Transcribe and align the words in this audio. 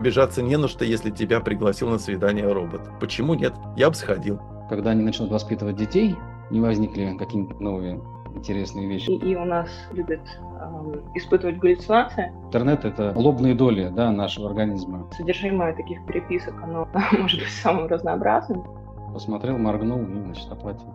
Обижаться 0.00 0.40
не 0.40 0.56
на 0.56 0.66
что, 0.66 0.86
если 0.86 1.10
тебя 1.10 1.40
пригласил 1.40 1.90
на 1.90 1.98
свидание 1.98 2.50
робот. 2.50 2.80
Почему 3.00 3.34
нет? 3.34 3.52
Я 3.76 3.90
бы 3.90 3.94
сходил. 3.94 4.40
Когда 4.70 4.92
они 4.92 5.02
начнут 5.02 5.30
воспитывать 5.30 5.76
детей, 5.76 6.16
не 6.50 6.58
возникли 6.58 7.14
какие-нибудь 7.18 7.60
новые 7.60 8.00
интересные 8.34 8.88
вещи. 8.88 9.10
И, 9.10 9.32
и 9.32 9.36
у 9.36 9.44
нас 9.44 9.68
любят 9.92 10.22
э, 10.22 11.00
испытывать 11.16 11.58
галлюцинации. 11.58 12.32
Интернет— 12.46 12.84
это 12.86 13.12
лобные 13.14 13.54
доли 13.54 13.92
да, 13.94 14.10
нашего 14.10 14.48
организма. 14.48 15.06
Содержимое 15.18 15.74
таких 15.74 16.02
переписок, 16.06 16.54
оно 16.62 16.88
может 17.18 17.38
быть 17.38 17.50
самым 17.50 17.86
разнообразным. 17.86 18.64
Посмотрел, 19.12 19.58
моргнул 19.58 20.02
и, 20.02 20.18
значит, 20.18 20.50
оплатил. 20.50 20.88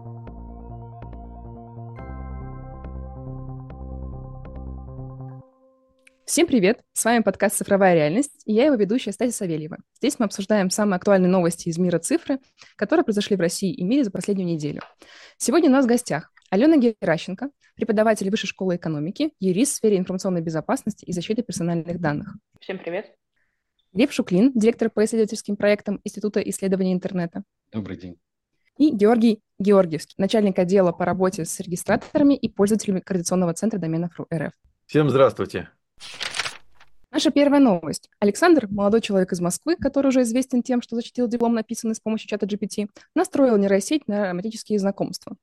Всем 6.25 6.47
привет! 6.47 6.79
С 6.93 7.05
вами 7.05 7.21
подкаст 7.21 7.57
«Цифровая 7.57 7.93
реальность» 7.93 8.41
и 8.45 8.53
я 8.53 8.65
его 8.65 8.75
ведущая 8.75 9.11
Стася 9.11 9.31
Савельева. 9.31 9.77
Здесь 9.97 10.17
мы 10.17 10.25
обсуждаем 10.25 10.71
самые 10.71 10.97
актуальные 10.97 11.29
новости 11.29 11.69
из 11.69 11.77
мира 11.77 11.99
цифры, 11.99 12.39
которые 12.77 13.03
произошли 13.03 13.35
в 13.35 13.39
России 13.39 13.71
и 13.71 13.83
мире 13.83 14.03
за 14.03 14.09
последнюю 14.09 14.47
неделю. 14.47 14.81
Сегодня 15.37 15.69
у 15.69 15.71
нас 15.71 15.85
в 15.85 15.87
гостях 15.87 16.31
Алена 16.49 16.77
Геращенко, 16.77 17.51
преподаватель 17.75 18.31
Высшей 18.31 18.47
школы 18.47 18.77
экономики, 18.77 19.33
юрист 19.39 19.73
в 19.73 19.75
сфере 19.75 19.99
информационной 19.99 20.41
безопасности 20.41 21.05
и 21.05 21.11
защиты 21.11 21.43
персональных 21.43 22.01
данных. 22.01 22.33
Всем 22.59 22.79
привет! 22.79 23.13
Лев 23.93 24.11
Шуклин, 24.11 24.51
директор 24.55 24.89
по 24.89 25.05
исследовательским 25.05 25.55
проектам 25.55 26.01
Института 26.03 26.39
исследований 26.39 26.93
интернета. 26.93 27.43
Добрый 27.71 27.97
день. 27.97 28.17
И 28.79 28.89
Георгий 28.89 29.41
Георгиевский, 29.59 30.15
начальник 30.17 30.57
отдела 30.57 30.91
по 30.91 31.05
работе 31.05 31.45
с 31.45 31.59
регистраторами 31.59 32.33
и 32.33 32.49
пользователями 32.49 32.99
Координационного 32.99 33.53
центра 33.53 33.77
доменов 33.77 34.19
РФ. 34.33 34.53
Всем 34.87 35.11
здравствуйте! 35.11 35.69
Наша 37.15 37.31
первая 37.31 37.61
новость. 37.61 38.09
Александр, 38.19 38.67
молодой 38.69 38.99
человек 38.99 39.31
из 39.31 39.39
Москвы, 39.39 39.77
который 39.77 40.07
уже 40.07 40.23
известен 40.23 40.61
тем, 40.61 40.81
что 40.81 40.97
защитил 40.97 41.29
диплом, 41.29 41.53
написанный 41.53 41.95
с 41.95 42.01
помощью 42.01 42.27
чата 42.27 42.45
GPT, 42.45 42.89
настроил 43.15 43.55
нейросеть 43.55 44.05
на 44.09 44.27
романтические 44.31 44.79
знакомства. 44.79 45.37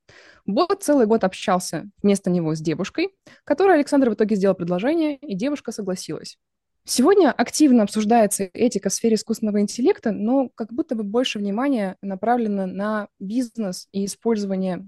Бот 0.45 0.83
целый 0.83 1.07
год 1.07 1.25
общался 1.25 1.89
вместо 2.03 2.29
него 2.29 2.55
с 2.55 2.61
девушкой, 2.61 3.15
которой 3.45 3.77
Александр 3.77 4.11
в 4.11 4.15
итоге 4.15 4.37
сделал 4.37 4.55
предложение, 4.55 5.17
и 5.17 5.35
девушка 5.35 5.73
согласилась. 5.73 6.37
Сегодня 6.85 7.33
активно 7.33 7.85
обсуждается 7.85 8.51
этика 8.53 8.91
в 8.91 8.93
сфере 8.93 9.15
искусственного 9.15 9.63
интеллекта, 9.63 10.13
но 10.13 10.51
как 10.55 10.75
будто 10.75 10.95
бы 10.95 11.05
больше 11.05 11.39
внимания 11.39 11.97
направлено 12.03 12.67
на 12.67 13.09
бизнес 13.19 13.89
и 13.93 14.05
использование 14.05 14.87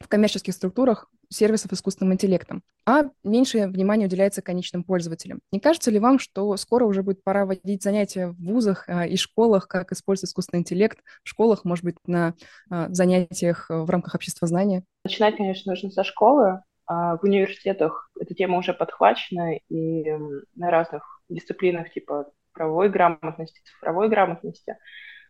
в 0.00 0.08
коммерческих 0.08 0.54
структурах 0.54 1.10
сервисов 1.32 1.72
искусственным 1.72 2.14
интеллектом, 2.14 2.62
а 2.86 3.04
меньше 3.24 3.66
внимания 3.66 4.06
уделяется 4.06 4.42
конечным 4.42 4.84
пользователям. 4.84 5.40
Не 5.50 5.60
кажется 5.60 5.90
ли 5.90 5.98
вам, 5.98 6.18
что 6.18 6.56
скоро 6.56 6.84
уже 6.84 7.02
будет 7.02 7.24
пора 7.24 7.46
вводить 7.46 7.82
занятия 7.82 8.28
в 8.28 8.36
вузах 8.36 8.84
а, 8.88 9.06
и 9.06 9.16
школах, 9.16 9.68
как 9.68 9.92
использовать 9.92 10.30
искусственный 10.30 10.60
интеллект, 10.60 10.98
в 11.24 11.28
школах, 11.28 11.64
может 11.64 11.84
быть, 11.84 11.96
на 12.06 12.34
а, 12.70 12.88
занятиях 12.90 13.66
в 13.68 13.88
рамках 13.88 14.14
общества 14.14 14.46
знания? 14.46 14.84
Начинать, 15.04 15.36
конечно, 15.36 15.72
нужно 15.72 15.90
со 15.90 16.04
школы. 16.04 16.62
А 16.86 17.16
в 17.16 17.24
университетах 17.24 18.10
эта 18.20 18.34
тема 18.34 18.58
уже 18.58 18.74
подхвачена, 18.74 19.56
и 19.68 20.10
на 20.56 20.70
разных 20.70 21.22
дисциплинах 21.28 21.92
типа 21.92 22.30
правовой 22.52 22.90
грамотности, 22.90 23.60
цифровой 23.64 24.08
грамотности 24.08 24.76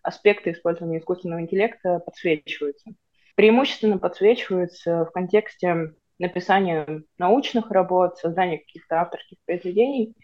аспекты 0.03 0.53
использования 0.53 0.98
искусственного 0.98 1.41
интеллекта 1.41 2.00
подсвечиваются 2.00 2.91
преимущественно 3.34 3.98
подсвечиваются 3.98 5.05
в 5.05 5.11
контексте 5.12 5.94
написания 6.19 7.02
научных 7.19 7.70
работ, 7.70 8.19
создания 8.19 8.58
каких-то 8.58 9.00
авторских 9.00 9.38
произведений. 9.44 10.14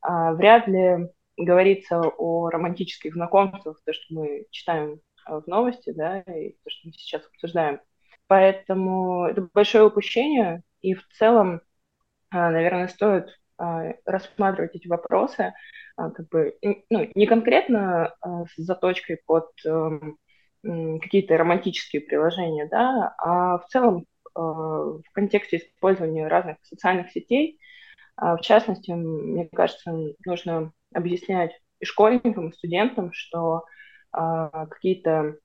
А, 0.00 0.32
вряд 0.32 0.68
ли 0.68 1.08
говорится 1.36 2.00
о 2.00 2.48
романтических 2.50 3.14
знакомствах, 3.14 3.80
то, 3.84 3.92
что 3.92 4.14
мы 4.14 4.46
читаем 4.50 5.00
а, 5.24 5.40
в 5.40 5.46
новости, 5.46 5.90
да, 5.90 6.20
и 6.20 6.52
то, 6.64 6.70
что 6.70 6.88
мы 6.88 6.92
сейчас 6.92 7.26
обсуждаем. 7.26 7.80
Поэтому 8.26 9.26
это 9.26 9.48
большое 9.52 9.84
упущение, 9.84 10.62
и 10.80 10.94
в 10.94 11.06
целом, 11.08 11.62
а, 12.30 12.50
наверное, 12.50 12.88
стоит 12.88 13.38
рассматривать 14.04 14.76
эти 14.76 14.86
вопросы 14.86 15.52
как 15.96 16.28
бы, 16.28 16.56
ну, 16.62 17.10
не 17.16 17.26
конкретно 17.26 18.14
с 18.22 18.56
заточкой 18.56 19.20
под 19.26 19.50
эм, 19.66 20.16
какие-то 20.62 21.36
романтические 21.36 22.02
приложения, 22.02 22.66
да, 22.70 23.14
а 23.18 23.58
в 23.58 23.66
целом 23.68 24.06
э, 24.36 24.40
в 24.40 25.04
контексте 25.12 25.58
использования 25.58 26.26
разных 26.28 26.56
социальных 26.62 27.10
сетей, 27.10 27.58
а, 28.18 28.36
в 28.36 28.40
частности, 28.40 28.90
мне 28.90 29.48
кажется, 29.48 29.92
нужно 30.26 30.72
объяснять 30.92 31.52
и 31.80 31.84
школьникам, 31.84 32.48
и 32.48 32.52
студентам, 32.52 33.12
что 33.12 33.64
а, 34.10 34.66
какие-то 34.66 35.36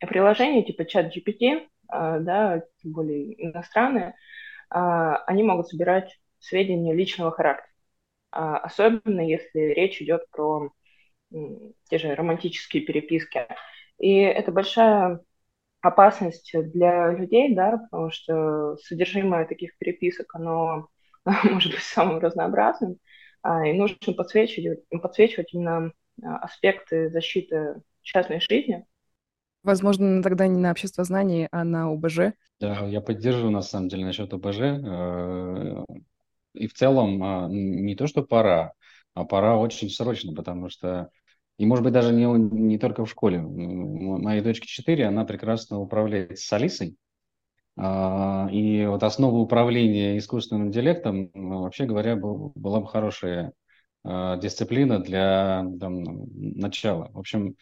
приложения 0.00 0.62
типа 0.62 0.84
чат 0.84 1.14
GPT, 1.14 1.68
а, 1.88 2.20
да, 2.20 2.62
тем 2.82 2.92
более 2.92 3.42
иностранные, 3.44 4.14
они 4.70 5.44
могут 5.44 5.68
собирать 5.68 6.18
сведения 6.40 6.94
личного 6.94 7.30
характера, 7.30 7.70
особенно 8.32 9.20
если 9.20 9.60
речь 9.60 10.02
идет 10.02 10.28
про 10.30 10.70
те 11.30 11.98
же 11.98 12.14
романтические 12.14 12.82
переписки. 12.82 13.46
И 13.98 14.16
это 14.18 14.52
большая 14.52 15.20
опасность 15.80 16.52
для 16.54 17.12
людей, 17.12 17.54
да, 17.54 17.78
потому 17.90 18.10
что 18.10 18.76
содержимое 18.78 19.46
таких 19.46 19.76
переписок, 19.78 20.34
оно 20.34 20.88
может 21.44 21.72
быть 21.72 21.82
самым 21.82 22.18
разнообразным, 22.18 22.96
а, 23.42 23.66
и 23.66 23.72
нужно 23.72 24.14
подсвечивать, 24.14 24.80
подсвечивать 24.88 25.52
именно 25.52 25.92
а, 26.22 26.38
аспекты 26.38 27.10
защиты 27.10 27.82
частной 28.02 28.40
жизни. 28.40 28.86
Возможно, 29.62 30.22
тогда 30.22 30.46
не 30.46 30.58
на 30.58 30.70
общество 30.70 31.04
знаний, 31.04 31.48
а 31.50 31.64
на 31.64 31.90
ОБЖ. 31.90 32.34
Да, 32.60 32.86
я 32.86 33.00
поддерживаю, 33.00 33.50
на 33.50 33.62
самом 33.62 33.88
деле, 33.88 34.04
насчет 34.04 34.32
ОБЖ. 34.32 34.58
Э, 34.60 35.84
и 36.54 36.66
в 36.66 36.74
целом 36.74 37.22
а, 37.22 37.48
не 37.48 37.94
то, 37.94 38.06
что 38.06 38.22
пора, 38.22 38.72
а 39.14 39.24
пора 39.24 39.56
очень 39.56 39.88
срочно, 39.88 40.34
потому 40.34 40.68
что 40.68 41.10
и, 41.58 41.66
может 41.66 41.84
быть, 41.84 41.92
даже 41.92 42.12
не, 42.12 42.24
не 42.24 42.78
только 42.78 43.04
в 43.04 43.10
школе. 43.10 43.40
Моей 43.40 44.42
дочке 44.42 44.66
4, 44.66 45.06
она 45.06 45.24
прекрасно 45.24 45.80
управляет 45.80 46.38
с 46.38 46.52
Алисой. 46.52 46.96
А, 47.76 48.48
и 48.52 48.86
вот 48.86 49.02
основа 49.02 49.36
управления 49.38 50.18
искусственным 50.18 50.68
интеллектом, 50.68 51.30
ну, 51.34 51.62
вообще 51.62 51.86
говоря, 51.86 52.16
был, 52.16 52.52
была 52.54 52.80
бы 52.80 52.86
хорошая 52.86 53.52
а, 54.04 54.36
дисциплина 54.36 54.98
для 55.00 55.64
там, 55.80 56.04
начала. 56.34 57.10
В 57.12 57.18
общем, 57.18 57.56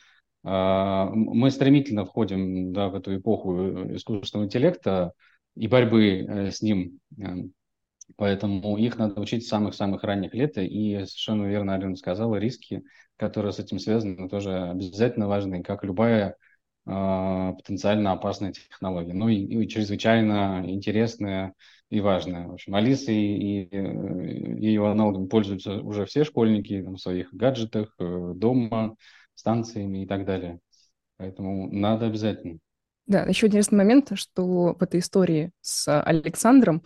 а, 0.44 1.10
мы 1.12 1.50
стремительно 1.50 2.04
входим 2.04 2.72
да, 2.72 2.88
в 2.88 2.94
эту 2.94 3.16
эпоху 3.16 3.94
искусственного 3.94 4.46
интеллекта 4.46 5.12
и 5.54 5.68
борьбы 5.68 6.26
э, 6.26 6.50
с 6.50 6.62
ним. 6.62 6.98
Поэтому 8.16 8.76
их 8.76 8.98
надо 8.98 9.20
учить 9.20 9.44
с 9.44 9.48
самых-самых 9.48 10.02
ранних 10.04 10.34
лет. 10.34 10.58
И 10.58 10.94
совершенно 10.94 11.46
верно 11.46 11.74
Алена 11.74 11.96
сказала, 11.96 12.36
риски, 12.36 12.82
которые 13.16 13.52
с 13.52 13.58
этим 13.58 13.78
связаны, 13.78 14.28
тоже 14.28 14.70
обязательно 14.70 15.28
важны, 15.28 15.62
как 15.62 15.84
любая 15.84 16.36
э, 16.86 17.52
потенциально 17.56 18.12
опасная 18.12 18.52
технология. 18.52 19.14
Ну 19.14 19.28
и, 19.28 19.36
и 19.36 19.68
чрезвычайно 19.68 20.62
интересная 20.66 21.54
и 21.90 22.00
важная. 22.00 22.48
В 22.48 22.52
общем, 22.52 22.74
Алисой 22.74 23.14
и, 23.14 23.62
и 23.64 24.66
ее 24.66 24.90
аналогами 24.90 25.26
пользуются 25.26 25.76
уже 25.80 26.06
все 26.06 26.24
школьники 26.24 26.82
там, 26.82 26.96
в 26.96 27.00
своих 27.00 27.32
гаджетах, 27.32 27.94
э, 27.98 28.32
дома, 28.34 28.96
станциями 29.34 30.04
и 30.04 30.06
так 30.06 30.24
далее. 30.24 30.60
Поэтому 31.16 31.72
надо 31.72 32.06
обязательно. 32.06 32.58
Да, 33.06 33.24
еще 33.24 33.46
интересный 33.46 33.78
момент, 33.78 34.12
что 34.14 34.74
в 34.78 34.82
этой 34.82 35.00
истории 35.00 35.50
с 35.60 36.00
Александром 36.02 36.82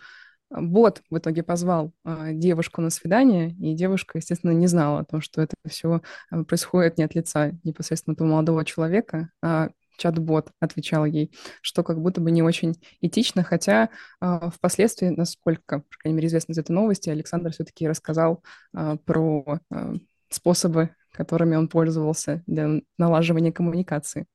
Бот 0.51 1.03
в 1.11 1.19
итоге 1.19 1.43
позвал 1.43 1.93
э, 2.05 2.33
девушку 2.33 2.81
на 2.81 2.91
свидание, 2.91 3.51
и 3.51 3.75
девушка, 3.75 4.19
естественно, 4.19 4.53
не 4.53 4.69
знала 4.69 5.01
о 5.01 5.05
том, 5.05 5.21
что 5.21 5.43
это 5.43 5.55
все 5.67 6.03
а, 6.31 6.45
происходит 6.45 6.98
не 6.98 7.04
от 7.04 7.15
лица 7.15 7.53
непосредственно 7.65 8.15
этого 8.15 8.28
молодого 8.28 8.65
человека, 8.65 9.31
а 9.43 9.71
чат-бот 9.98 10.51
отвечал 10.60 11.04
ей, 11.04 11.33
что 11.63 11.83
как 11.83 12.01
будто 12.01 12.21
бы 12.21 12.31
не 12.31 12.43
очень 12.43 12.75
этично, 13.01 13.43
хотя 13.43 13.91
э, 14.21 14.51
впоследствии, 14.54 15.09
насколько, 15.09 15.81
по 15.81 15.97
крайней 15.98 16.16
мере, 16.16 16.28
известно 16.28 16.53
из 16.53 16.59
этой 16.59 16.72
новости, 16.72 17.10
Александр 17.10 17.51
все-таки 17.53 17.89
рассказал 17.89 18.42
э, 18.75 18.97
про 19.04 19.60
э, 19.71 19.95
способы, 20.28 20.91
которыми 21.13 21.57
он 21.57 21.69
пользовался 21.69 22.42
для 22.47 22.81
налаживания 22.99 23.53
коммуникации. 23.53 24.27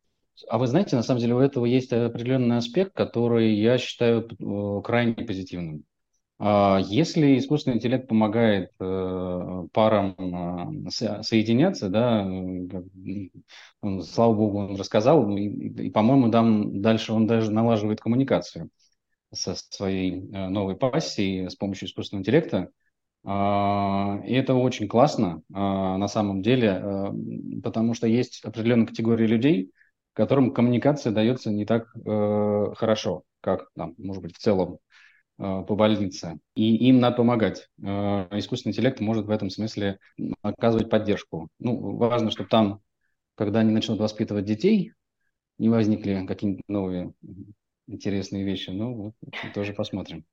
А 0.49 0.57
вы 0.57 0.65
знаете, 0.67 0.95
на 0.95 1.03
самом 1.03 1.21
деле 1.21 1.35
у 1.35 1.39
этого 1.39 1.65
есть 1.65 1.93
определенный 1.93 2.57
аспект, 2.57 2.93
который 2.93 3.53
я 3.53 3.77
считаю 3.77 4.27
крайне 4.81 5.13
позитивным. 5.13 5.83
А 6.43 6.79
если 6.83 7.37
искусственный 7.37 7.77
интеллект 7.77 8.07
помогает 8.07 8.71
э, 8.79 9.67
парам 9.73 10.15
э, 10.87 10.89
соединяться, 11.21 11.87
да, 11.87 12.27
слава 14.01 14.33
богу, 14.33 14.57
он 14.57 14.75
рассказал, 14.75 15.29
и, 15.37 15.91
по-моему, 15.91 16.31
там 16.31 16.81
дальше 16.81 17.13
он 17.13 17.27
даже 17.27 17.51
налаживает 17.51 18.01
коммуникацию 18.01 18.71
со 19.31 19.53
своей 19.53 20.31
э, 20.33 20.49
новой 20.49 20.75
пассией 20.75 21.47
с 21.47 21.55
помощью 21.55 21.87
искусственного 21.87 22.21
интеллекта. 22.23 22.69
И 23.23 24.33
это 24.33 24.55
очень 24.55 24.87
классно 24.87 25.43
на 25.47 26.07
самом 26.07 26.41
деле, 26.41 27.13
потому 27.61 27.93
что 27.93 28.07
есть 28.07 28.43
определенная 28.43 28.87
категория 28.87 29.27
людей, 29.27 29.71
которым 30.13 30.51
коммуникация 30.51 31.13
дается 31.13 31.51
не 31.51 31.63
так 31.63 31.91
хорошо, 32.03 33.21
как, 33.41 33.69
там, 33.75 33.93
может 33.99 34.23
быть, 34.23 34.35
в 34.35 34.39
целом 34.39 34.79
по 35.41 35.75
больнице. 35.75 36.39
И 36.53 36.75
им 36.87 36.99
надо 36.99 37.17
помогать. 37.17 37.67
Искусственный 37.79 38.73
интеллект 38.73 38.99
может 38.99 39.25
в 39.25 39.31
этом 39.31 39.49
смысле 39.49 39.97
оказывать 40.43 40.89
поддержку. 40.89 41.49
Ну, 41.57 41.95
важно, 41.97 42.29
чтобы 42.29 42.49
там, 42.49 42.81
когда 43.33 43.61
они 43.61 43.71
начнут 43.71 43.99
воспитывать 43.99 44.45
детей, 44.45 44.93
не 45.57 45.69
возникли 45.69 46.25
какие-нибудь 46.27 46.63
новые 46.67 47.13
интересные 47.87 48.43
вещи. 48.43 48.69
Ну, 48.69 48.93
вот, 48.93 49.13
тоже 49.53 49.73
посмотрим. 49.73 50.25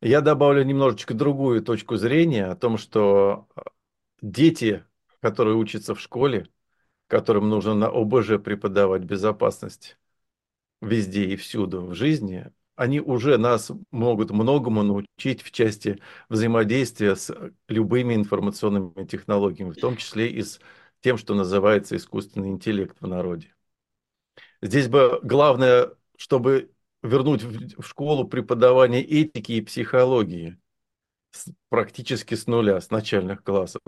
Я 0.00 0.20
добавлю 0.20 0.64
немножечко 0.64 1.14
другую 1.14 1.62
точку 1.62 1.96
зрения 1.96 2.46
о 2.46 2.56
том, 2.56 2.76
что 2.76 3.46
э, 3.54 3.60
дети, 4.20 4.84
которые 5.20 5.56
учатся 5.56 5.94
в 5.94 6.00
школе, 6.00 6.48
которым 7.06 7.48
нужно 7.48 7.74
на 7.74 7.86
ОБЖ 7.88 8.42
преподавать 8.42 9.02
безопасность 9.02 9.98
везде 10.80 11.26
и 11.26 11.36
всюду 11.36 11.82
в 11.82 11.94
жизни, 11.94 12.50
они 12.76 13.00
уже 13.00 13.38
нас 13.38 13.70
могут 13.90 14.30
многому 14.30 14.82
научить 14.82 15.42
в 15.42 15.50
части 15.50 16.00
взаимодействия 16.28 17.16
с 17.16 17.34
любыми 17.68 18.14
информационными 18.14 19.06
технологиями, 19.06 19.70
в 19.70 19.80
том 19.80 19.96
числе 19.96 20.30
и 20.30 20.42
с 20.42 20.60
тем, 21.00 21.18
что 21.18 21.34
называется 21.34 21.96
искусственный 21.96 22.48
интеллект 22.48 22.96
в 23.00 23.06
народе. 23.06 23.54
Здесь 24.62 24.88
бы 24.88 25.20
главное, 25.22 25.90
чтобы 26.16 26.72
вернуть 27.02 27.42
в 27.42 27.82
школу 27.82 28.26
преподавание 28.26 29.02
этики 29.02 29.52
и 29.52 29.60
психологии 29.60 30.58
практически 31.68 32.34
с 32.34 32.46
нуля, 32.46 32.80
с 32.80 32.90
начальных 32.90 33.42
классов. 33.42 33.82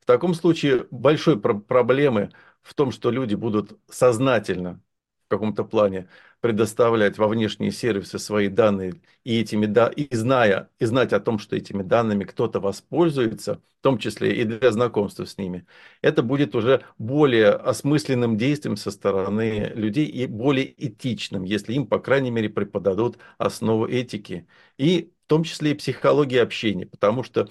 В 0.00 0.04
таком 0.04 0.34
случае 0.34 0.86
большой 0.90 1.40
проблемы 1.40 2.30
в 2.62 2.74
том, 2.74 2.92
что 2.92 3.10
люди 3.10 3.34
будут 3.34 3.78
сознательно 3.88 4.80
в 5.26 5.28
каком-то 5.28 5.64
плане 5.64 6.08
предоставлять 6.40 7.18
во 7.18 7.28
внешние 7.28 7.70
сервисы 7.70 8.18
свои 8.18 8.48
данные 8.48 9.00
и 9.24 9.40
этими 9.40 9.66
да 9.66 9.88
и 9.88 10.14
зная 10.14 10.70
и 10.78 10.84
знать 10.86 11.12
о 11.12 11.20
том, 11.20 11.38
что 11.38 11.56
этими 11.56 11.82
данными 11.82 12.24
кто-то 12.24 12.60
воспользуется, 12.60 13.60
в 13.80 13.82
том 13.82 13.98
числе 13.98 14.34
и 14.40 14.44
для 14.44 14.70
знакомства 14.72 15.24
с 15.24 15.38
ними, 15.38 15.66
это 16.02 16.22
будет 16.22 16.54
уже 16.54 16.82
более 16.98 17.50
осмысленным 17.50 18.36
действием 18.36 18.76
со 18.76 18.90
стороны 18.90 19.72
людей 19.74 20.06
и 20.06 20.26
более 20.26 20.72
этичным, 20.86 21.44
если 21.44 21.74
им, 21.74 21.86
по 21.86 21.98
крайней 21.98 22.30
мере, 22.30 22.48
преподадут 22.48 23.18
основу 23.38 23.86
этики 23.86 24.46
и 24.78 25.12
в 25.26 25.28
том 25.30 25.44
числе 25.44 25.72
и 25.72 25.74
психологии 25.74 26.38
общения, 26.38 26.86
потому 26.86 27.22
что 27.22 27.48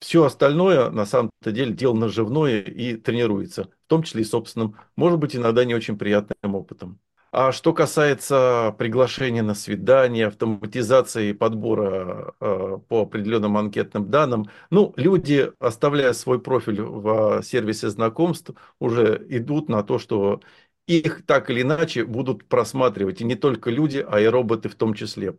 все 0.00 0.24
остальное, 0.24 0.90
на 0.90 1.06
самом-то 1.06 1.52
деле, 1.52 1.72
дело 1.72 1.94
наживное 1.94 2.60
и 2.60 2.96
тренируется, 2.96 3.64
в 3.64 3.88
том 3.88 4.02
числе 4.02 4.22
и 4.22 4.24
собственным, 4.24 4.76
может 4.96 5.18
быть, 5.18 5.34
иногда 5.36 5.64
не 5.64 5.74
очень 5.74 5.98
приятным 5.98 6.54
опытом. 6.54 7.00
А 7.36 7.50
что 7.50 7.72
касается 7.72 8.72
приглашения 8.78 9.42
на 9.42 9.54
свидание, 9.54 10.28
автоматизации 10.28 11.32
подбора 11.32 12.32
э, 12.40 12.78
по 12.88 13.02
определенным 13.02 13.56
анкетным 13.56 14.08
данным, 14.08 14.46
ну, 14.70 14.94
люди, 14.96 15.50
оставляя 15.58 16.12
свой 16.12 16.40
профиль 16.40 16.80
в 16.82 17.42
сервисе 17.42 17.90
знакомств, 17.90 18.52
уже 18.78 19.26
идут 19.28 19.68
на 19.68 19.82
то, 19.82 19.98
что 19.98 20.42
их 20.86 21.26
так 21.26 21.50
или 21.50 21.62
иначе 21.62 22.04
будут 22.04 22.46
просматривать 22.46 23.20
и 23.20 23.24
не 23.24 23.34
только 23.34 23.68
люди, 23.70 24.04
а 24.08 24.20
и 24.20 24.26
роботы 24.26 24.68
в 24.68 24.76
том 24.76 24.94
числе. 24.94 25.36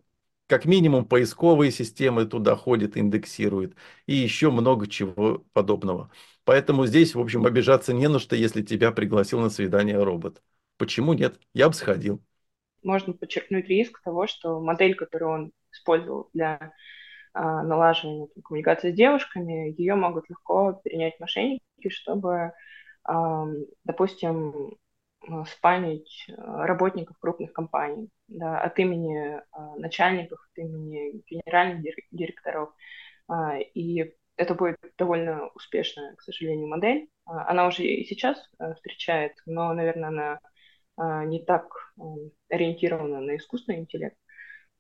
Как 0.48 0.66
минимум 0.66 1.06
поисковые 1.06 1.72
системы 1.72 2.26
туда 2.26 2.56
ходят, 2.58 2.98
индексируют 2.98 3.74
и 4.06 4.16
еще 4.16 4.52
много 4.52 4.88
чего 4.88 5.46
подобного. 5.54 6.12
Поэтому 6.44 6.86
здесь, 6.88 7.16
в 7.16 7.20
общем, 7.22 7.46
обижаться 7.46 7.94
не 7.94 8.10
на 8.10 8.20
что, 8.20 8.36
если 8.36 8.62
тебя 8.64 8.92
пригласил 8.92 9.40
на 9.40 9.50
свидание 9.50 10.04
робот. 10.04 10.42
Почему 10.78 11.14
нет? 11.14 11.40
Я 11.54 11.68
бы 11.68 11.74
сходил. 11.74 12.22
Можно 12.84 13.14
подчеркнуть 13.14 13.68
риск 13.68 14.02
того, 14.04 14.28
что 14.28 14.60
модель, 14.60 14.96
которую 14.96 15.32
он 15.32 15.52
использовал 15.72 16.30
для 16.34 16.74
а, 17.34 17.64
налаживания 17.64 18.28
там, 18.28 18.44
коммуникации 18.44 18.92
с 18.92 18.96
девушками, 18.96 19.74
ее 19.80 19.96
могут 19.96 20.30
легко 20.30 20.74
перенять 20.84 21.20
мошенники, 21.20 21.90
чтобы, 21.90 22.54
а, 23.04 23.46
допустим, 23.84 24.78
спамить 25.48 26.28
работников 26.38 27.18
крупных 27.18 27.52
компаний 27.52 28.10
да, 28.28 28.62
от 28.62 28.78
имени 28.78 29.42
а, 29.52 29.76
начальников, 29.78 30.40
от 30.52 30.58
имени 30.60 31.24
генеральных 31.28 31.82
директоров. 32.12 32.74
А, 33.28 33.58
и 33.58 34.14
это 34.38 34.54
будет 34.54 34.78
довольно 34.98 35.48
успешная, 35.56 36.16
к 36.16 36.22
сожалению, 36.22 36.68
модель. 36.68 37.10
А, 37.26 37.50
она 37.50 37.68
уже 37.68 37.84
и 37.84 38.06
сейчас 38.06 38.38
а, 38.60 38.74
встречается, 38.76 39.42
но, 39.46 39.74
наверное, 39.74 40.10
она 40.10 40.34
а, 40.34 40.40
не 40.98 41.44
так 41.44 41.94
ориентирована 42.50 43.22
на 43.22 43.38
искусственный 43.38 43.80
интеллект. 43.80 44.18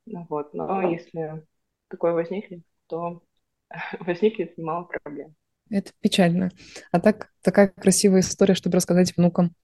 Ну 0.05 0.25
вот. 0.29 0.53
Но 0.53 0.89
если 0.89 1.45
такое 1.89 2.13
возникнет, 2.13 2.63
то 2.87 3.23
возникнет 3.99 4.57
немало 4.57 4.83
проблем. 4.83 5.35
Это 5.69 5.91
печально. 5.99 6.51
А 6.91 6.99
так, 6.99 7.31
такая 7.41 7.67
красивая 7.67 8.19
история, 8.19 8.53
чтобы 8.53 8.75
рассказать 8.75 9.15
внукам. 9.17 9.55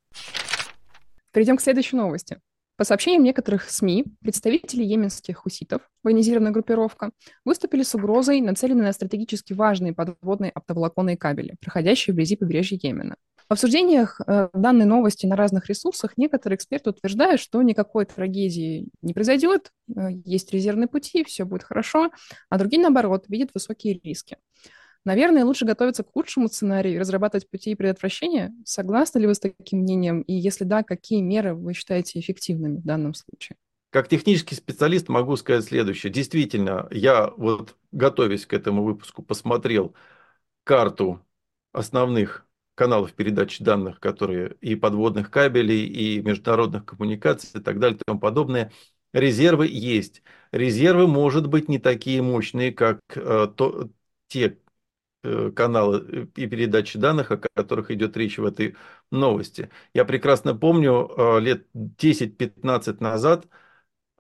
Перейдем 1.32 1.58
к 1.58 1.62
следующей 1.62 1.96
новости. 1.96 2.40
По 2.76 2.84
сообщениям 2.84 3.24
некоторых 3.24 3.70
СМИ, 3.70 4.06
представители 4.22 4.84
йеменских 4.84 5.38
хуситов, 5.38 5.82
военизированная 6.04 6.52
группировка, 6.52 7.12
выступили 7.46 7.84
с 7.84 7.94
угрозой, 7.94 8.42
нацеленной 8.42 8.86
на 8.86 8.92
стратегически 8.92 9.54
важные 9.54 9.94
подводные 9.94 10.50
оптоволоконные 10.50 11.16
кабели, 11.16 11.56
проходящие 11.62 12.14
вблизи 12.14 12.36
побережья 12.36 12.80
Йемена. 12.82 13.18
В 13.52 13.54
обсуждениях 13.54 14.22
э, 14.26 14.48
данной 14.54 14.86
новости 14.86 15.26
на 15.26 15.36
разных 15.36 15.68
ресурсах 15.68 16.14
некоторые 16.16 16.56
эксперты 16.56 16.92
утверждают, 16.92 17.42
что 17.42 17.62
никакой 17.62 18.06
трагедии 18.06 18.88
не 19.02 19.14
произойдет, 19.14 19.74
э, 19.94 20.12
есть 20.24 20.54
резервные 20.54 20.88
пути, 20.88 21.26
все 21.26 21.44
будет 21.44 21.64
хорошо, 21.64 22.12
а 22.50 22.58
другие, 22.58 22.82
наоборот, 22.82 23.26
видят 23.28 23.50
высокие 23.54 24.00
риски. 24.02 24.38
Наверное, 25.04 25.44
лучше 25.44 25.66
готовиться 25.66 26.04
к 26.04 26.14
худшему 26.14 26.48
сценарию 26.48 26.96
и 26.96 26.98
разрабатывать 26.98 27.50
пути 27.50 27.76
предотвращения. 27.76 28.54
Согласны 28.64 29.20
ли 29.20 29.28
вы 29.28 29.36
с 29.36 29.40
таким 29.42 29.80
мнением? 29.80 30.22
И 30.22 30.34
если 30.34 30.64
да, 30.64 30.82
какие 30.82 31.20
меры 31.20 31.54
вы 31.54 31.74
считаете 31.74 32.22
эффективными 32.22 32.78
в 32.78 32.86
данном 32.86 33.14
случае? 33.14 33.58
Как 33.90 34.08
технический 34.08 34.56
специалист 34.56 35.10
могу 35.10 35.36
сказать 35.36 35.66
следующее. 35.66 36.14
Действительно, 36.14 36.88
я 36.90 37.30
вот 37.36 37.76
готовясь 37.92 38.46
к 38.46 38.54
этому 38.54 38.86
выпуску 38.86 39.22
посмотрел 39.22 39.94
карту 40.64 41.20
основных 41.74 42.48
каналов 42.76 43.14
передачи 43.14 43.64
данных, 43.64 44.00
которые 44.00 44.56
и 44.62 44.76
подводных 44.76 45.30
кабелей, 45.30 45.86
и 45.86 46.22
международных 46.22 46.86
коммуникаций 46.86 47.60
и 47.60 47.64
так 47.64 47.80
далее 47.80 47.98
и 47.98 48.04
тому 48.06 48.20
подобное. 48.20 48.72
Резервы 49.14 49.68
есть. 49.68 50.24
Резервы, 50.52 51.08
может 51.08 51.48
быть, 51.48 51.68
не 51.70 51.80
такие 51.80 52.22
мощные, 52.22 52.72
как 52.72 53.00
э, 53.16 53.48
то, 53.56 53.90
те 54.28 54.58
э, 55.24 55.52
каналы 55.56 56.30
и 56.36 56.48
передачи 56.48 56.98
данных, 56.98 57.32
о 57.32 57.38
которых 57.38 57.92
идет 57.92 58.16
речь 58.18 58.38
в 58.38 58.46
этой 58.46 58.76
новости. 59.12 59.70
Я 59.94 60.06
прекрасно 60.06 60.56
помню, 60.56 61.10
э, 61.18 61.40
лет 61.42 61.68
10-15 61.74 63.02
назад 63.02 63.48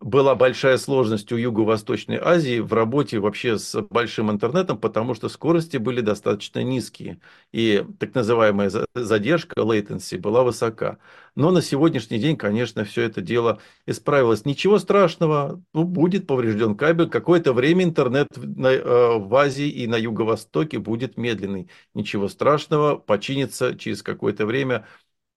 была 0.02 0.36
большая 0.36 0.78
сложность 0.78 1.32
у 1.32 1.38
Юго-Восточной 1.38 2.18
Азии 2.18 2.60
в 2.60 2.74
работе 2.74 3.20
вообще 3.20 3.58
с 3.58 3.80
большим 3.82 4.32
интернетом, 4.32 4.78
потому 4.78 5.14
что 5.14 5.30
скорости 5.30 5.78
были 5.78 6.02
достаточно 6.02 6.64
низкие, 6.64 7.20
и 7.52 7.86
так 8.00 8.16
называемая 8.16 8.72
задержка, 8.96 9.62
latency, 9.62 10.18
была 10.18 10.44
высока. 10.44 10.98
Но 11.36 11.52
на 11.52 11.62
сегодняшний 11.62 12.18
день, 12.18 12.36
конечно, 12.36 12.84
все 12.84 13.04
это 13.04 13.22
дело 13.22 13.60
исправилось. 13.86 14.44
Ничего 14.44 14.80
страшного, 14.80 15.62
ну, 15.74 15.84
будет 15.84 16.28
поврежден 16.28 16.76
кабель, 16.76 17.10
какое-то 17.10 17.54
время 17.54 17.84
интернет 17.84 18.28
э, 18.36 19.18
в 19.18 19.36
Азии 19.36 19.70
и 19.70 19.88
на 19.88 19.96
Юго-Востоке 19.96 20.80
будет 20.80 21.16
медленный. 21.18 21.70
Ничего 21.94 22.28
страшного, 22.28 22.98
починится 22.98 23.78
через 23.78 24.04
какое-то 24.04 24.46
время 24.46 24.86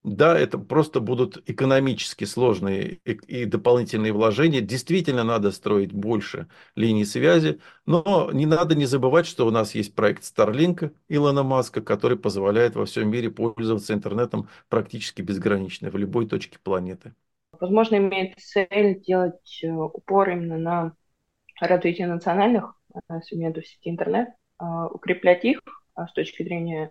да, 0.04 0.38
это 0.38 0.58
просто 0.58 1.00
будут 1.00 1.42
экономически 1.48 2.24
сложные 2.24 2.98
и, 3.06 3.46
дополнительные 3.46 4.12
вложения. 4.12 4.60
Действительно 4.60 5.24
надо 5.24 5.50
строить 5.50 5.92
больше 5.92 6.46
линий 6.76 7.06
связи, 7.06 7.60
но 7.86 8.30
не 8.30 8.44
надо 8.44 8.74
не 8.74 8.84
забывать, 8.84 9.26
что 9.26 9.46
у 9.46 9.50
нас 9.50 9.74
есть 9.74 9.94
проект 9.94 10.22
Starlink 10.22 10.94
Илона 11.08 11.42
Маска, 11.42 11.80
который 11.80 12.18
позволяет 12.18 12.76
во 12.76 12.84
всем 12.84 13.08
мире 13.08 13.30
пользоваться 13.30 13.94
интернетом 13.94 14.48
практически 14.68 15.22
безгранично 15.22 15.90
в 15.90 15.96
любой 15.96 16.28
точке 16.28 16.58
планеты. 16.62 17.14
Возможно, 17.58 17.96
имеет 17.96 18.38
цель 18.38 19.00
делать 19.00 19.60
э, 19.62 19.70
упор 19.70 20.28
именно 20.28 20.58
на 20.58 20.92
развитие 21.60 22.08
национальных 22.08 22.74
э, 23.08 23.20
сегментов 23.22 23.66
сети 23.66 23.88
интернет, 23.88 24.28
э, 24.60 24.64
укреплять 24.90 25.44
их 25.46 25.60
с 25.96 26.12
точки 26.12 26.42
зрения 26.42 26.90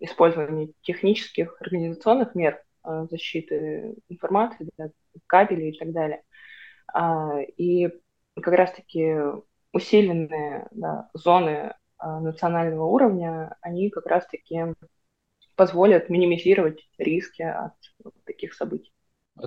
использование 0.00 0.72
технических, 0.82 1.56
организационных 1.60 2.34
мер 2.34 2.62
а, 2.82 3.06
защиты 3.06 3.96
информации, 4.08 4.68
кабелей 5.26 5.70
и 5.70 5.78
так 5.78 5.92
далее. 5.92 6.22
А, 6.92 7.40
и 7.56 7.88
как 8.40 8.54
раз-таки 8.54 9.16
усиленные 9.72 10.68
да, 10.70 11.08
зоны 11.14 11.74
а, 11.98 12.20
национального 12.20 12.84
уровня, 12.84 13.56
они 13.60 13.90
как 13.90 14.06
раз-таки 14.06 14.74
позволят 15.56 16.08
минимизировать 16.08 16.88
риски 16.98 17.42
от 17.42 17.74
таких 18.24 18.54
событий. 18.54 18.92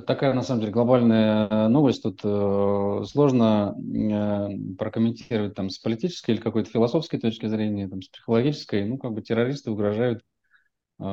Такая, 0.06 0.34
на 0.34 0.42
самом 0.42 0.60
деле, 0.62 0.74
глобальная 0.74 1.48
э, 1.48 1.68
новость. 1.70 2.04
Тут 2.04 2.20
э, 2.24 3.04
сложно 3.06 3.74
э, 3.78 4.76
прокомментировать 4.78 5.56
там 5.56 5.70
с 5.70 5.80
политической 5.80 6.32
или 6.32 6.42
какой-то 6.42 6.70
философской 6.70 7.20
точки 7.20 7.46
зрения, 7.46 7.88
там, 7.88 8.02
с 8.02 8.10
психологической. 8.10 8.86
Ну, 8.86 8.98
как 8.98 9.14
бы 9.14 9.22
террористы 9.22 9.72
угрожают 9.72 10.24
э, 11.00 11.04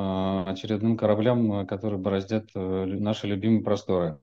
очередным 0.47 0.97
кораблям, 0.97 1.67
которые 1.67 1.99
бороздят 1.99 2.49
э, 2.55 2.85
наши 2.85 3.27
любимые 3.27 3.63
просторы. 3.63 4.19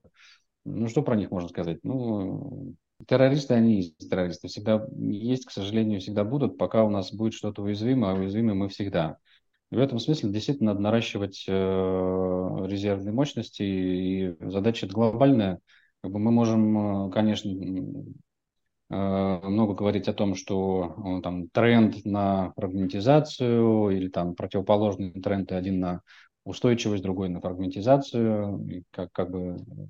Ну, 0.65 0.87
что 0.87 1.01
про 1.01 1.15
них 1.15 1.31
можно 1.31 1.49
сказать? 1.49 1.79
Ну, 1.83 2.75
террористы, 3.07 3.55
они 3.55 3.77
есть 3.77 4.09
террористы. 4.09 4.49
Всегда 4.49 4.85
есть, 4.97 5.45
к 5.45 5.51
сожалению, 5.51 5.99
всегда 5.99 6.23
будут, 6.23 6.59
пока 6.59 6.83
у 6.83 6.91
нас 6.91 7.11
будет 7.11 7.33
что-то 7.33 7.63
уязвимое, 7.63 8.11
а 8.11 8.15
уязвимы 8.15 8.53
мы 8.53 8.69
всегда. 8.69 9.17
В 9.73 9.79
этом 9.79 9.97
смысле 9.97 10.29
действительно 10.29 10.71
надо 10.71 10.83
наращивать 10.83 11.45
э, 11.47 11.51
резервные 11.51 13.11
мощности, 13.11 13.63
и 13.63 14.35
задача 14.39 14.85
глобальная. 14.85 15.59
Как 16.03 16.11
бы 16.11 16.19
мы 16.19 16.31
можем, 16.31 17.07
э, 17.07 17.11
конечно, 17.11 17.49
э, 17.49 18.93
много 18.93 19.73
говорить 19.73 20.07
о 20.07 20.13
том, 20.13 20.35
что 20.35 21.21
там 21.23 21.49
тренд 21.49 22.05
на 22.05 22.53
фрагментизацию 22.55 23.89
или 23.89 24.09
там 24.09 24.35
противоположный 24.35 25.11
тренд 25.11 25.51
один 25.51 25.79
на 25.79 26.01
устойчивость, 26.45 27.01
другой 27.01 27.29
на 27.29 27.41
фрагментизацию, 27.41 28.67
и 28.67 28.83
как, 28.91 29.11
как 29.11 29.31
бы 29.31 29.55
в 29.55 29.89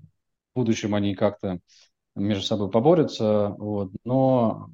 будущем 0.55 0.95
они 0.95 1.13
как-то 1.13 1.59
между 2.15 2.43
собой 2.43 2.69
поборются, 2.71 3.49
вот, 3.57 3.91
но 4.05 4.69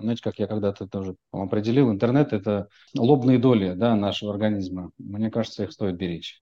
знаете, 0.00 0.22
как 0.22 0.38
я 0.38 0.46
когда-то 0.46 0.86
тоже 0.86 1.16
определил, 1.32 1.90
интернет– 1.90 2.32
это 2.32 2.68
лобные 2.94 3.38
доли 3.38 3.74
да, 3.74 3.94
нашего 3.96 4.32
организма. 4.32 4.90
Мне 4.98 5.30
кажется, 5.30 5.64
их 5.64 5.72
стоит 5.72 5.96
беречь. 5.96 6.40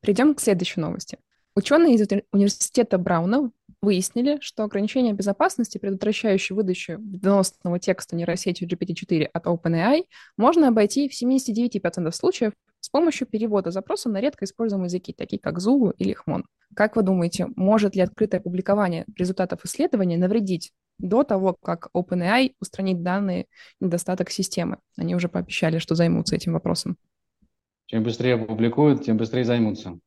Перейдем 0.00 0.34
к 0.34 0.40
следующей 0.40 0.80
новости. 0.80 1.18
Ученые 1.54 1.94
из 1.94 2.06
университета 2.32 2.98
Брауна 2.98 3.50
выяснили, 3.82 4.38
что 4.40 4.64
ограничение 4.64 5.12
безопасности, 5.12 5.78
предотвращающее 5.78 6.54
выдачу 6.54 6.96
доносного 6.98 7.78
текста 7.78 8.16
нейросетью 8.16 8.68
GPT-4 8.68 9.24
от 9.32 9.46
OpenAI, 9.46 10.04
можно 10.36 10.68
обойти 10.68 11.08
в 11.08 11.20
79% 11.20 12.12
случаев 12.12 12.52
с 12.80 12.88
помощью 12.88 13.26
перевода 13.26 13.70
запроса 13.70 14.08
на 14.08 14.20
редко 14.20 14.44
используемые 14.44 14.86
языки, 14.86 15.12
такие 15.12 15.38
как 15.38 15.58
Zulu 15.58 15.92
или 15.98 16.12
Хмон. 16.12 16.44
Как 16.74 16.96
вы 16.96 17.02
думаете, 17.02 17.48
может 17.56 17.94
ли 17.94 18.02
открытое 18.02 18.40
публикование 18.40 19.04
результатов 19.16 19.64
исследования 19.64 20.16
навредить 20.16 20.72
до 20.98 21.22
того, 21.22 21.54
как 21.54 21.88
OpenAI 21.94 22.54
устранит 22.60 23.02
данные 23.02 23.46
недостаток 23.80 24.30
системы. 24.30 24.78
Они 24.96 25.14
уже 25.14 25.28
пообещали, 25.28 25.78
что 25.78 25.94
займутся 25.94 26.36
этим 26.36 26.52
вопросом. 26.52 26.96
Чем 27.86 28.02
быстрее 28.02 28.34
опубликуют, 28.34 29.04
тем 29.04 29.16
быстрее 29.16 29.44
займутся. 29.44 29.98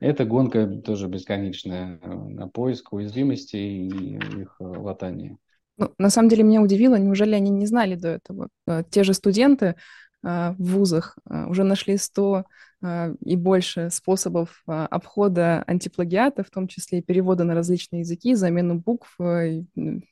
Это 0.00 0.24
гонка 0.24 0.66
тоже 0.66 1.06
бесконечная 1.06 1.98
э, 2.00 2.08
на 2.08 2.48
поиск 2.48 2.92
уязвимостей 2.92 3.88
и 3.88 4.16
их 4.40 4.56
э, 4.58 4.64
латание. 4.64 5.36
Ну, 5.76 5.92
на 5.98 6.08
самом 6.08 6.30
деле 6.30 6.44
меня 6.44 6.62
удивило, 6.62 6.96
неужели 6.96 7.34
они 7.34 7.50
не 7.50 7.66
знали 7.66 7.94
до 7.94 8.08
этого? 8.08 8.48
Э, 8.66 8.82
те 8.88 9.04
же 9.04 9.12
студенты 9.12 9.74
в 10.22 10.56
вузах 10.58 11.16
уже 11.48 11.62
нашли 11.62 11.96
100 11.96 12.44
а, 12.82 13.10
и 13.24 13.36
больше 13.36 13.90
способов 13.90 14.62
а, 14.66 14.86
обхода 14.86 15.64
антиплагиата, 15.66 16.44
в 16.44 16.50
том 16.50 16.68
числе 16.68 16.98
и 16.98 17.02
перевода 17.02 17.44
на 17.44 17.54
различные 17.54 18.00
языки, 18.00 18.34
замену 18.34 18.78
букв, 18.78 19.16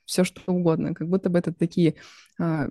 все 0.05 0.25
что 0.25 0.41
угодно. 0.53 0.95
Как 0.95 1.09
будто 1.09 1.29
бы 1.29 1.39
это 1.39 1.53
такие 1.53 1.95
а, 2.41 2.69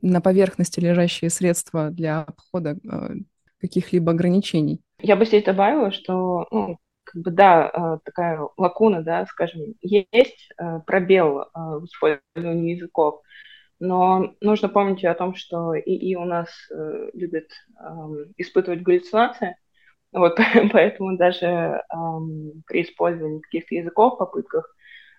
на 0.00 0.20
поверхности 0.20 0.80
лежащие 0.80 1.30
средства 1.30 1.90
для 1.90 2.22
обхода 2.22 2.78
каких-либо 3.60 4.12
ограничений. 4.12 4.80
Я 5.00 5.16
бы 5.16 5.24
здесь 5.24 5.44
добавила, 5.44 5.92
что 5.92 6.46
ну, 6.50 6.78
как 7.04 7.22
бы, 7.22 7.30
да, 7.30 7.98
такая 8.04 8.40
лакуна, 8.56 9.02
да, 9.02 9.24
скажем, 9.26 9.74
есть 9.80 10.50
пробел 10.86 11.46
в 11.54 11.84
использовании 11.84 12.74
языков, 12.74 13.22
но 13.84 14.34
нужно 14.40 14.68
помнить 14.68 15.04
о 15.04 15.14
том, 15.14 15.34
что 15.34 15.74
ИИ 15.76 16.14
у 16.16 16.24
нас 16.24 16.48
э, 16.70 17.10
любит 17.12 17.50
э, 17.78 17.84
испытывать 18.38 18.82
галлюцинации. 18.82 19.56
Вот, 20.12 20.38
поэтому 20.72 21.16
даже 21.16 21.46
э, 21.46 21.82
при 22.66 22.82
использовании 22.82 23.40
каких-то 23.40 23.74
языков, 23.74 24.18
попытках 24.18 24.74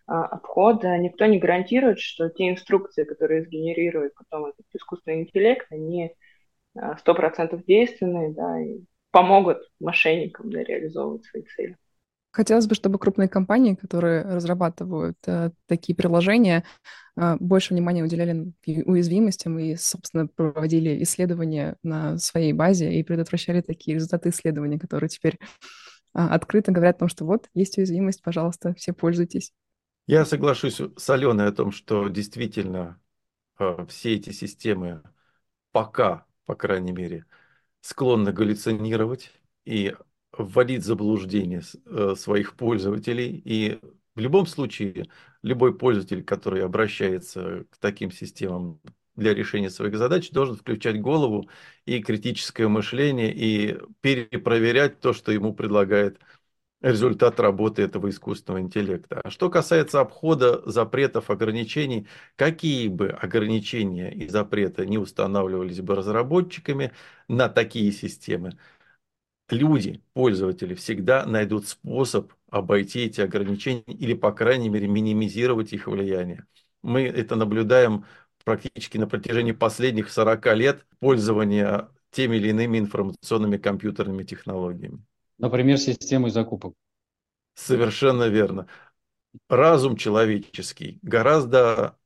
э, 0.08 0.12
обхода, 0.14 0.98
никто 0.98 1.26
не 1.26 1.40
гарантирует, 1.40 2.00
что 2.00 2.30
те 2.30 2.50
инструкции, 2.50 3.04
которые 3.04 3.44
сгенерирует 3.44 4.14
потом 4.16 4.48
этот 4.48 4.66
искусственный 4.74 5.22
интеллект, 5.22 5.68
они 5.72 6.14
сто 7.00 7.16
процентов 7.16 7.64
действенные, 7.64 8.34
да, 8.34 8.60
и 8.60 8.80
помогут 9.12 9.60
мошенникам 9.80 10.52
да, 10.52 10.62
реализовывать 10.62 11.24
свои 11.24 11.44
цели. 11.44 11.78
Хотелось 12.36 12.68
бы, 12.68 12.76
чтобы 12.76 13.00
крупные 13.00 13.30
компании, 13.30 13.76
которые 13.76 14.24
разрабатывают 14.24 15.18
э, 15.26 15.52
такие 15.68 15.96
приложения, 15.96 16.66
э, 17.16 17.38
больше 17.40 17.74
внимания 17.74 18.04
уделяли 18.04 18.52
уязвимостям 18.66 19.58
и, 19.58 19.78
собственно, 19.78 20.28
проводили 20.28 21.02
исследования 21.04 21.78
на 21.82 22.18
своей 22.18 22.52
базе 22.52 22.94
и 22.94 23.04
предотвращали 23.04 23.62
такие 23.62 23.96
результаты 23.96 24.30
исследований, 24.30 24.78
которые 24.78 25.08
теперь 25.08 25.40
э, 25.40 25.48
открыто 26.14 26.74
говорят 26.74 26.98
о 26.98 27.00
том, 27.00 27.08
что 27.08 27.24
вот, 27.24 27.48
есть 27.54 27.78
уязвимость, 27.78 28.22
пожалуйста, 28.22 28.74
все 28.74 28.92
пользуйтесь. 28.92 29.54
Я 30.06 30.26
соглашусь 30.26 30.82
с 30.98 31.10
Аленой 31.10 31.48
о 31.48 31.54
том, 31.54 31.72
что 31.72 32.10
действительно 32.10 33.00
э, 33.60 33.86
все 33.88 34.16
эти 34.16 34.32
системы 34.32 35.04
пока, 35.72 36.26
по 36.46 36.54
крайней 36.54 36.92
мере, 36.92 37.28
склонны 37.80 38.34
галлюцинировать 38.34 39.32
и 39.64 39.96
вводить 40.38 40.84
в 40.84 40.86
заблуждение 40.86 41.62
э, 41.86 42.16
своих 42.18 42.56
пользователей. 42.56 43.42
И 43.46 43.80
в 44.16 44.20
любом 44.20 44.46
случае, 44.46 45.08
любой 45.42 45.78
пользователь, 45.78 46.24
который 46.24 46.64
обращается 46.64 47.66
к 47.70 47.78
таким 47.78 48.12
системам 48.12 48.80
для 49.16 49.34
решения 49.34 49.70
своих 49.70 49.98
задач, 49.98 50.32
должен 50.32 50.56
включать 50.56 51.02
голову 51.02 51.50
и 51.86 52.02
критическое 52.02 52.68
мышление, 52.68 53.34
и 53.34 53.78
перепроверять 54.02 55.00
то, 55.00 55.14
что 55.14 55.32
ему 55.32 55.54
предлагает 55.54 56.20
результат 56.82 57.40
работы 57.40 57.82
этого 57.82 58.10
искусственного 58.10 58.62
интеллекта. 58.62 59.22
А 59.24 59.30
что 59.32 59.50
касается 59.50 60.02
обхода 60.02 60.62
запретов, 60.70 61.30
ограничений, 61.32 62.08
какие 62.36 62.90
бы 62.90 63.10
ограничения 63.10 64.14
и 64.14 64.28
запреты 64.28 64.86
не 64.86 64.98
устанавливались 64.98 65.82
бы 65.82 65.96
разработчиками 65.96 66.92
на 67.28 67.50
такие 67.50 67.92
системы, 67.92 68.58
люди, 69.50 70.02
пользователи, 70.14 70.74
всегда 70.74 71.26
найдут 71.26 71.68
способ 71.68 72.32
обойти 72.50 73.02
эти 73.06 73.22
ограничения 73.22 73.84
или, 73.88 74.14
по 74.14 74.32
крайней 74.32 74.70
мере, 74.70 74.88
минимизировать 74.88 75.74
их 75.74 75.88
влияние. 75.88 76.46
Мы 76.82 77.04
это 77.04 77.36
наблюдаем 77.36 78.06
практически 78.44 78.98
на 78.98 79.08
протяжении 79.08 79.52
последних 79.52 80.12
40 80.12 80.56
лет 80.56 80.86
пользования 81.00 81.90
теми 82.12 82.38
или 82.38 82.50
иными 82.50 82.78
информационными 82.78 83.58
компьютерными 83.58 84.24
технологиями. 84.24 85.04
Например, 85.38 85.78
системой 85.78 86.32
закупок. 86.32 86.74
Совершенно 87.56 88.28
верно. 88.28 88.68
Разум 89.50 89.98
человеческий 89.98 91.00
гораздо 91.02 91.98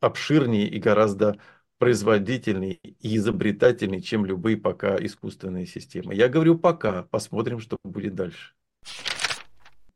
обширнее 0.00 0.68
и 0.68 0.78
гораздо 0.78 1.38
производительней 1.78 2.80
и 3.00 3.16
изобретательней, 3.16 4.02
чем 4.02 4.24
любые 4.24 4.56
пока 4.56 4.96
искусственные 4.96 5.66
системы. 5.66 6.14
Я 6.14 6.28
говорю 6.28 6.58
пока, 6.58 7.02
посмотрим, 7.04 7.60
что 7.60 7.78
будет 7.84 8.14
дальше. 8.14 8.54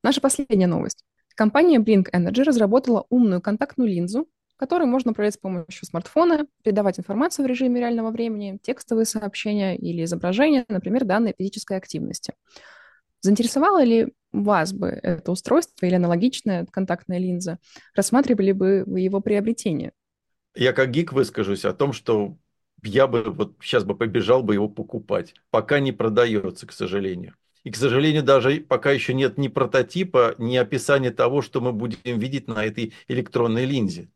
Наша 0.03 0.21
последняя 0.21 0.67
новость. 0.67 1.05
Компания 1.35 1.79
Blink 1.79 2.11
Energy 2.13 2.43
разработала 2.43 3.07
умную 3.11 3.41
контактную 3.41 3.89
линзу, 3.89 4.29
которую 4.57 4.89
можно 4.89 5.13
проверять 5.13 5.35
с 5.35 5.39
помощью 5.39 5.87
смартфона, 5.87 6.47
передавать 6.65 6.99
информацию 6.99 7.47
в 7.47 7.49
режиме 7.49 7.81
реального 7.81 8.11
времени, 8.11 8.59
текстовые 8.61 9.07
сообщения 9.07 9.77
или 9.77 10.05
изображения, 10.05 10.65
например, 10.69 11.05
данные 11.05 11.35
физической 11.39 11.77
активности. 11.77 12.35
Заинтересовало 13.21 13.83
ли 13.85 14.13
вас 14.33 14.73
бы 14.73 14.89
это 14.89 15.31
устройство 15.33 15.87
или 15.87 15.95
аналогичная 15.95 16.67
контактная 16.67 17.19
линза? 17.19 17.59
Рассматривали 17.95 18.53
бы 18.53 18.83
вы 18.85 19.01
его 19.01 19.21
приобретение? 19.21 19.93
Я 20.55 20.73
как 20.73 20.91
гик 20.91 21.13
выскажусь 21.13 21.65
о 21.65 21.73
том, 21.73 21.93
что 21.93 22.37
я 22.83 23.07
бы 23.07 23.25
вот 23.25 23.55
сейчас 23.61 23.85
бы 23.85 23.97
побежал 23.97 24.43
бы 24.43 24.55
его 24.55 24.69
покупать. 24.69 25.35
Пока 25.51 25.81
не 25.81 25.93
продается, 25.93 26.67
к 26.67 26.73
сожалению. 26.73 27.35
И, 27.65 27.71
к 27.71 27.77
сожалению, 27.77 28.23
даже 28.23 28.61
пока 28.61 28.93
еще 28.93 29.15
нет 29.15 29.37
ни 29.37 29.49
прототипа, 29.49 30.35
ни 30.39 30.57
описания 30.57 31.11
того, 31.11 31.43
что 31.43 31.61
мы 31.61 31.73
будем 31.73 32.19
видеть 32.19 32.47
на 32.49 32.65
этой 32.65 32.95
электронной 33.09 33.65
линзе. 33.65 34.11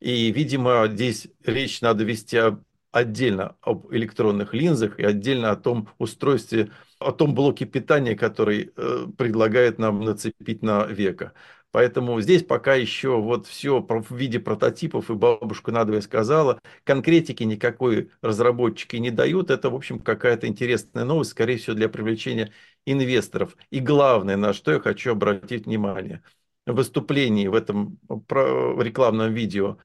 И, 0.00 0.30
видимо, 0.32 0.86
здесь 0.88 1.28
речь 1.44 1.80
надо 1.80 2.04
вести 2.04 2.38
отдельно 2.90 3.56
об 3.60 3.92
электронных 3.92 4.54
линзах 4.54 4.98
и 4.98 5.04
отдельно 5.04 5.50
о 5.50 5.56
том 5.56 5.88
устройстве, 5.98 6.70
о 6.98 7.10
том 7.12 7.34
блоке 7.34 7.64
питания, 7.64 8.14
который 8.14 8.72
э, 8.76 9.06
предлагает 9.16 9.78
нам 9.78 10.00
нацепить 10.04 10.62
на 10.62 10.86
века. 10.86 11.32
Поэтому 11.74 12.20
здесь 12.20 12.44
пока 12.44 12.76
еще 12.76 13.20
вот 13.20 13.48
все 13.48 13.80
в 13.80 14.16
виде 14.16 14.38
прототипов, 14.38 15.10
и 15.10 15.14
бабушка 15.14 15.72
надвое 15.72 16.02
сказала, 16.02 16.60
конкретики 16.84 17.42
никакой 17.42 18.12
разработчики 18.22 18.94
не 18.94 19.10
дают. 19.10 19.50
Это, 19.50 19.70
в 19.70 19.74
общем, 19.74 19.98
какая-то 19.98 20.46
интересная 20.46 21.02
новость, 21.02 21.32
скорее 21.32 21.56
всего, 21.56 21.74
для 21.74 21.88
привлечения 21.88 22.52
инвесторов. 22.86 23.56
И 23.70 23.80
главное, 23.80 24.36
на 24.36 24.52
что 24.52 24.70
я 24.70 24.78
хочу 24.78 25.10
обратить 25.10 25.66
внимание, 25.66 26.22
в 26.64 26.74
выступлении 26.74 27.48
в 27.48 27.56
этом 27.56 27.98
рекламном 28.08 29.34
видео 29.34 29.78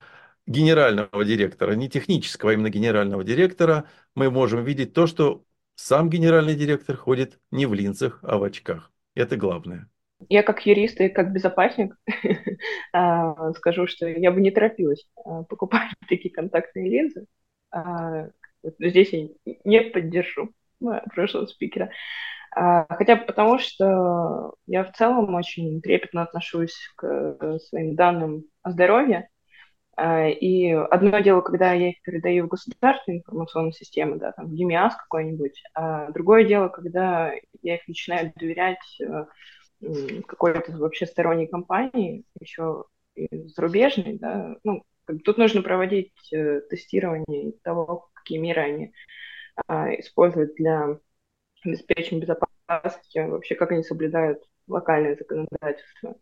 генерального 0.45 1.25
директора, 1.25 1.71
не 1.73 1.89
технического, 1.89 2.51
а 2.51 2.53
именно 2.53 2.69
генерального 2.69 3.23
директора, 3.23 3.89
мы 4.13 4.29
можем 4.29 4.63
видеть 4.63 4.93
то, 4.93 5.07
что 5.07 5.43
сам 5.73 6.11
генеральный 6.11 6.53
директор 6.53 6.95
ходит 6.95 7.39
не 7.49 7.65
в 7.65 7.73
линзах, 7.73 8.19
а 8.21 8.37
в 8.37 8.43
очках. 8.43 8.91
Это 9.15 9.37
главное. 9.37 9.89
Я 10.27 10.43
как 10.43 10.65
юрист 10.65 10.99
и 10.99 11.09
как 11.09 11.31
безопасник 11.31 11.95
а, 12.93 13.53
скажу, 13.53 13.87
что 13.87 14.07
я 14.07 14.31
бы 14.31 14.41
не 14.41 14.51
торопилась 14.51 15.07
а, 15.23 15.43
покупать 15.43 15.91
такие 16.09 16.33
контактные 16.33 16.89
линзы. 16.89 17.25
А, 17.71 18.27
здесь 18.79 19.13
я 19.13 19.29
не 19.63 19.81
поддержу 19.81 20.51
прошлого 21.13 21.45
спикера. 21.45 21.91
Хотя 22.51 23.15
потому, 23.15 23.59
что 23.59 24.55
я 24.65 24.83
в 24.83 24.91
целом 24.93 25.35
очень 25.35 25.81
трепетно 25.81 26.23
отношусь 26.23 26.75
к 26.95 27.59
своим 27.59 27.95
данным 27.95 28.45
о 28.63 28.71
здоровье. 28.71 29.29
И 30.01 30.71
одно 30.71 31.19
дело, 31.19 31.41
когда 31.41 31.73
я 31.73 31.89
их 31.89 32.01
передаю 32.01 32.45
в 32.45 32.49
государственную 32.49 33.19
информационную 33.19 33.73
систему, 33.73 34.17
да, 34.17 34.31
там, 34.31 34.47
в 34.47 34.53
ЕМИАС 34.53 34.95
какой-нибудь, 34.95 35.61
а 35.75 36.09
другое 36.11 36.43
дело, 36.43 36.69
когда 36.69 37.33
я 37.61 37.75
их 37.75 37.87
начинаю 37.87 38.33
доверять 38.35 38.79
э, 39.01 39.25
какой-то 40.27 40.71
вообще 40.73 41.05
сторонней 41.05 41.47
компании, 41.47 42.25
еще 42.39 42.85
и 43.15 43.47
зарубежной, 43.47 44.17
да, 44.17 44.55
ну, 44.63 44.83
тут 45.23 45.37
нужно 45.37 45.61
проводить 45.61 46.13
э, 46.33 46.61
тестирование 46.69 47.53
того, 47.63 48.09
какие 48.13 48.37
меры 48.37 48.61
они 48.61 48.93
а, 49.67 49.89
используют 49.99 50.55
для 50.55 50.99
обеспечения 51.63 52.21
безопасности, 52.21 53.19
вообще 53.19 53.55
как 53.55 53.71
они 53.71 53.83
соблюдают 53.83 54.43
локальное 54.67 55.15
законодательство, 55.15 56.15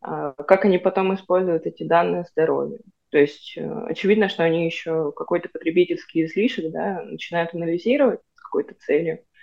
а, 0.00 0.32
как 0.32 0.64
они 0.64 0.78
потом 0.78 1.14
используют 1.14 1.66
эти 1.66 1.82
данные 1.82 2.24
здоровья. 2.30 2.78
То 3.10 3.18
есть 3.18 3.56
э, 3.56 3.86
очевидно, 3.88 4.28
что 4.28 4.42
они 4.42 4.66
еще 4.66 5.12
какой-то 5.12 5.48
потребительский 5.48 6.24
излишек 6.24 6.70
да, 6.72 7.02
начинают 7.02 7.54
анализировать 7.54 8.20
с 8.34 8.40
какой-то 8.40 8.74
целью, 8.74 9.20
а, 9.20 9.35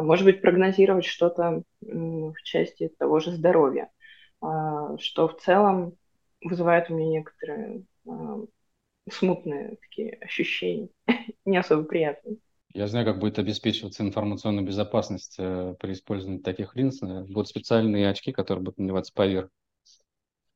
может 0.00 0.24
быть, 0.24 0.40
прогнозировать 0.40 1.04
что-то 1.04 1.62
в 1.80 2.34
части 2.44 2.88
того 2.98 3.18
же 3.20 3.32
здоровья, 3.32 3.90
а, 4.40 4.96
что 4.98 5.28
в 5.28 5.36
целом 5.36 5.96
вызывает 6.40 6.90
у 6.90 6.94
меня 6.94 7.18
некоторые 7.18 7.84
а, 8.08 8.40
смутные 9.10 9.76
такие 9.80 10.14
ощущения, 10.20 10.88
не 11.44 11.56
особо 11.56 11.84
приятные. 11.84 12.38
Я 12.74 12.86
знаю, 12.86 13.04
как 13.04 13.18
будет 13.18 13.38
обеспечиваться 13.38 14.02
информационная 14.02 14.64
безопасность 14.64 15.34
э, 15.38 15.74
при 15.78 15.92
использовании 15.92 16.38
таких 16.38 16.74
линз. 16.74 17.02
Э, 17.02 17.24
будут 17.24 17.48
специальные 17.48 18.08
очки, 18.08 18.32
которые 18.32 18.64
будут 18.64 18.78
надеваться 18.78 19.12
поверх 19.12 19.50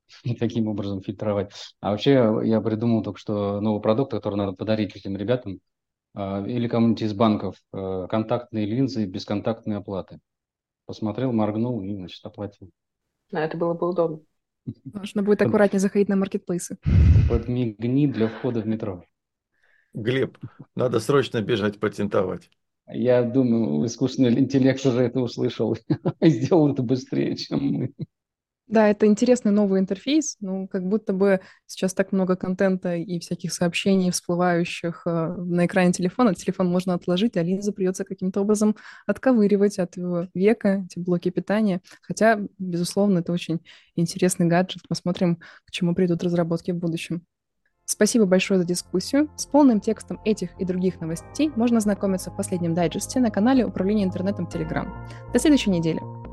и 0.25 0.35
таким 0.35 0.67
образом 0.67 1.03
фильтровать. 1.03 1.53
А 1.81 1.91
вообще 1.91 2.41
я 2.45 2.61
придумал 2.63 3.03
только 3.03 3.21
что 3.21 3.61
новый 3.61 3.83
продукт, 3.83 4.13
который 4.13 4.37
надо 4.37 4.53
подарить 4.53 4.97
этим 4.97 5.15
ребятам. 5.15 5.61
А, 6.19 6.43
или 6.47 6.67
кому-нибудь 6.67 7.03
из 7.03 7.13
банков 7.13 7.57
э, 7.75 8.07
контактные 8.09 8.65
линзы 8.65 9.05
бесконтактной 9.05 9.77
оплаты. 9.77 10.19
Посмотрел, 10.87 11.31
моргнул 11.31 11.83
и, 11.83 11.95
значит, 11.95 12.25
оплатил. 12.25 12.71
А 13.33 13.41
это 13.41 13.59
было 13.59 13.75
бы 13.75 13.91
удобно. 13.91 14.21
Нужно 14.85 15.23
будет 15.23 15.43
аккуратнее 15.43 15.79
заходить 15.79 16.09
на 16.09 16.17
маркетплейсы. 16.17 16.79
Подмигни 17.29 18.07
для 18.07 18.29
входа 18.29 18.63
в 18.63 18.67
метро. 18.67 19.05
Глеб, 19.93 20.39
надо 20.75 21.01
срочно 21.01 21.43
бежать 21.43 21.79
патентовать. 21.79 22.49
Я 22.89 23.23
думаю, 23.23 23.85
искусственный 23.85 24.39
интеллект 24.39 24.85
уже 24.87 25.03
это 25.03 25.21
услышал 25.21 25.75
и 25.75 26.29
сделал 26.31 26.73
это 26.73 26.83
быстрее, 26.83 27.37
чем 27.37 27.61
мы. 27.61 27.93
Да, 28.69 28.89
это 28.89 29.07
интересный 29.07 29.53
новый 29.53 29.79
интерфейс, 29.79 30.37
ну, 30.41 30.67
как 30.67 30.85
будто 30.85 31.13
бы 31.13 31.41
сейчас 31.67 31.95
так 31.95 32.11
много 32.11 32.35
контента 32.35 32.97
и 32.97 33.21
всяких 33.21 33.53
сообщений, 33.53 34.11
всплывающих 34.11 35.03
э, 35.07 35.35
на 35.39 35.67
экране 35.67 35.93
телефона. 35.93 36.35
Телефон 36.35 36.67
можно 36.67 36.95
отложить, 36.95 37.37
а 37.37 37.43
линзу 37.43 37.73
придется 37.73 38.05
каким-то 38.05 38.41
образом 38.41 38.75
отковыривать 39.07 39.79
от 39.79 39.95
века, 40.35 40.85
эти 40.85 40.99
блоки 40.99 41.31
питания. 41.31 41.81
Хотя, 42.03 42.41
безусловно, 42.59 43.21
это 43.21 43.33
очень 43.33 43.61
интересный 43.95 44.47
гаджет. 44.47 44.83
Посмотрим, 44.89 45.37
к 45.65 45.71
чему 45.71 45.95
придут 45.95 46.25
разработки 46.25 46.73
в 46.73 46.77
будущем. 46.77 47.25
Спасибо 47.85 48.27
большое 48.27 48.59
за 48.59 48.67
дискуссию. 48.67 49.31
С 49.37 49.47
полным 49.47 49.81
текстом 49.81 50.21
этих 50.25 50.61
и 50.61 50.65
других 50.65 51.01
новостей 51.01 51.53
можно 51.55 51.79
ознакомиться 51.79 52.33
в 52.33 52.37
последнем 52.37 52.75
дайджесте 52.75 53.21
на 53.21 53.31
канале 53.31 53.65
Управления 53.65 54.03
интернетом 54.03 54.49
Telegram. 54.49 54.89
До 55.33 55.39
следующей 55.39 55.71
недели. 55.71 56.26